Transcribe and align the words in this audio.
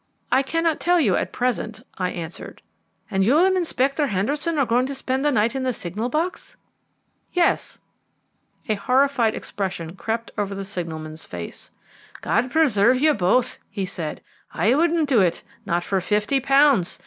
"I 0.31 0.41
cannot 0.41 0.79
tell 0.79 0.99
you 0.99 1.15
at 1.15 1.31
present," 1.31 1.83
I 1.95 2.09
answered. 2.09 2.63
"And 3.11 3.23
you 3.23 3.37
and 3.37 3.55
Inspector 3.55 4.07
Henderson 4.07 4.57
are 4.57 4.65
going 4.65 4.87
to 4.87 4.95
spend 4.95 5.23
the 5.23 5.31
night 5.31 5.53
in 5.53 5.61
the 5.61 5.73
signal 5.73 6.09
box?" 6.09 6.57
"Yes." 7.33 7.77
A 8.67 8.73
horrified 8.73 9.35
expression 9.35 9.95
crept 9.95 10.31
over 10.39 10.55
the 10.55 10.65
signalman's 10.65 11.25
face. 11.25 11.69
"God 12.21 12.49
preserve 12.49 12.99
you 12.99 13.13
both," 13.13 13.59
he 13.69 13.85
said; 13.85 14.23
"I 14.51 14.73
wouldn't 14.73 15.07
do 15.07 15.21
it 15.21 15.43
not 15.67 15.83
for 15.83 16.01
fifty 16.01 16.39
pounds. 16.39 16.97